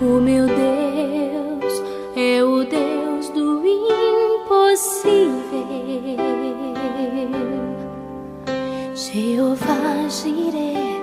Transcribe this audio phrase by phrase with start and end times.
[0.00, 1.82] O meu Deus
[2.14, 5.34] é o Deus do impossível.
[8.94, 11.02] Jeová Jireh,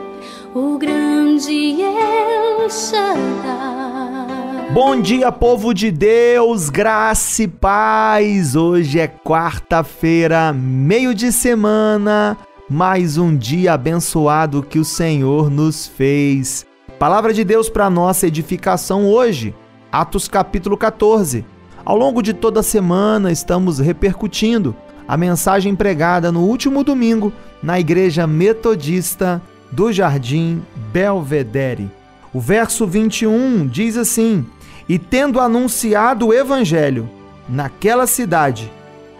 [0.53, 4.71] o grande El Shaddai.
[4.71, 8.55] Bom dia, povo de Deus, graça e paz.
[8.55, 12.37] Hoje é quarta-feira, meio de semana,
[12.69, 16.65] mais um dia abençoado que o Senhor nos fez.
[16.99, 19.53] Palavra de Deus para nossa edificação hoje,
[19.91, 21.43] Atos capítulo 14.
[21.83, 24.73] Ao longo de toda a semana estamos repercutindo
[25.05, 31.91] a mensagem pregada no último domingo na Igreja Metodista do Jardim Belvedere.
[32.33, 34.45] O verso 21 diz assim:
[34.87, 37.09] E tendo anunciado o evangelho
[37.47, 38.71] naquela cidade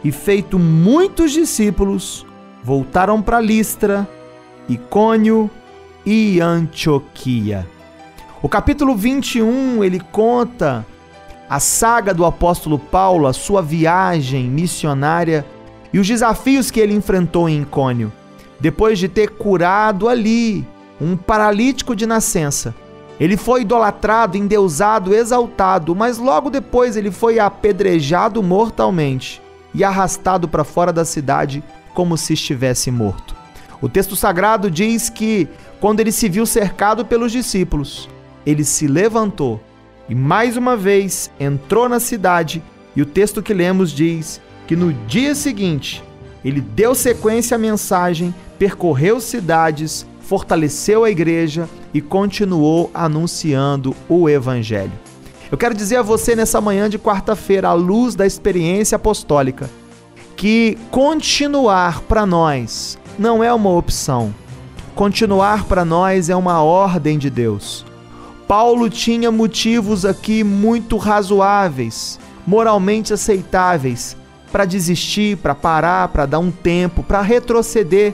[0.02, 2.26] e feito muitos discípulos,
[2.64, 4.08] voltaram para Listra,
[4.70, 5.52] Icônio
[6.06, 7.68] e Antioquia.
[8.42, 10.86] O capítulo 21, ele conta
[11.50, 15.46] a saga do apóstolo Paulo, a sua viagem missionária
[15.92, 18.12] e os desafios que ele enfrentou em Icônio.
[18.60, 20.68] Depois de ter curado ali
[21.02, 22.74] um paralítico de nascença,
[23.20, 29.42] ele foi idolatrado, endeusado, exaltado, mas logo depois ele foi apedrejado mortalmente
[29.74, 33.36] e arrastado para fora da cidade como se estivesse morto.
[33.82, 35.48] O texto sagrado diz que
[35.80, 38.10] quando ele se viu cercado pelos discípulos,
[38.46, 39.62] ele se levantou
[40.08, 42.62] e mais uma vez entrou na cidade,
[42.96, 46.04] e o texto que lemos diz que no dia seguinte
[46.44, 54.92] ele deu sequência à mensagem, percorreu cidades, fortaleceu a igreja e continuou anunciando o evangelho.
[55.52, 59.70] Eu quero dizer a você nessa manhã de quarta-feira, à luz da experiência apostólica,
[60.36, 64.34] que continuar para nós não é uma opção.
[64.96, 67.86] Continuar para nós é uma ordem de Deus.
[68.48, 74.16] Paulo tinha motivos aqui muito razoáveis, moralmente aceitáveis,
[74.54, 78.14] para desistir, para parar, para dar um tempo, para retroceder.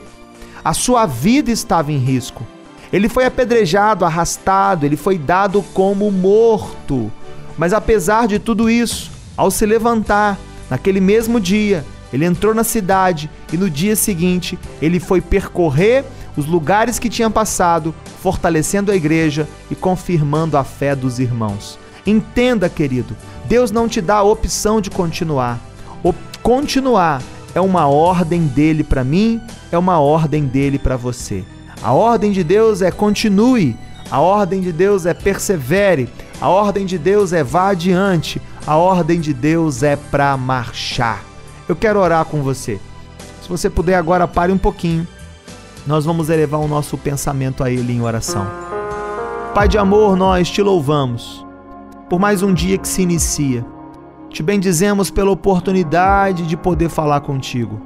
[0.64, 2.44] A sua vida estava em risco.
[2.92, 7.12] Ele foi apedrejado, arrastado, ele foi dado como morto.
[7.56, 10.36] Mas apesar de tudo isso, ao se levantar,
[10.68, 16.04] naquele mesmo dia, ele entrou na cidade e no dia seguinte ele foi percorrer
[16.36, 21.78] os lugares que tinha passado, fortalecendo a igreja e confirmando a fé dos irmãos.
[22.06, 25.60] Entenda, querido, Deus não te dá a opção de continuar.
[26.02, 26.12] O
[26.42, 27.22] continuar
[27.54, 29.40] é uma ordem dele para mim,
[29.70, 31.44] é uma ordem dele para você.
[31.82, 33.76] A ordem de Deus é continue,
[34.10, 36.08] a ordem de Deus é persevere,
[36.40, 41.31] a ordem de Deus é vá adiante, a ordem de Deus é para marchar.
[41.68, 42.80] Eu quero orar com você.
[43.42, 45.06] Se você puder agora pare um pouquinho
[45.86, 48.46] nós vamos elevar o nosso pensamento a Ele em oração.
[49.52, 51.44] Pai de amor, nós te louvamos
[52.08, 53.64] por mais um dia que se inicia.
[54.28, 57.80] Te bendizemos pela oportunidade de poder falar contigo.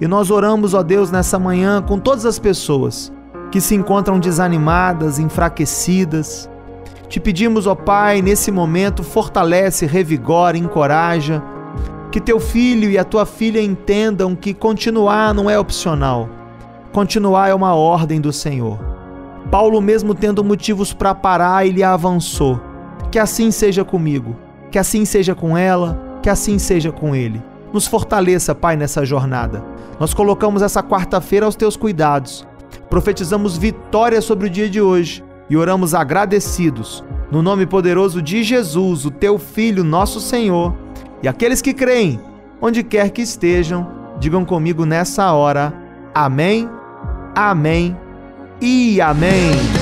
[0.00, 3.12] E nós oramos, ó Deus, nessa manhã com todas as pessoas
[3.50, 6.48] que se encontram desanimadas, enfraquecidas.
[7.08, 11.42] Te pedimos, ó Pai, nesse momento, fortalece, revigora, encoraja.
[12.10, 16.28] Que teu filho e a tua filha entendam que continuar não é opcional
[16.92, 18.76] Continuar é uma ordem do Senhor.
[19.48, 22.60] Paulo, mesmo tendo motivos para parar, ele avançou.
[23.12, 24.36] Que assim seja comigo,
[24.72, 27.40] que assim seja com ela, que assim seja com ele.
[27.72, 29.64] Nos fortaleça, Pai, nessa jornada.
[30.00, 32.44] Nós colocamos essa quarta-feira aos teus cuidados.
[32.88, 37.04] Profetizamos vitória sobre o dia de hoje e oramos agradecidos.
[37.30, 40.74] No nome poderoso de Jesus, o teu Filho, nosso Senhor.
[41.22, 42.20] E aqueles que creem,
[42.60, 43.86] onde quer que estejam,
[44.18, 45.72] digam comigo nessa hora.
[46.14, 46.68] Amém
[47.34, 47.96] Amém
[48.60, 49.79] e amém.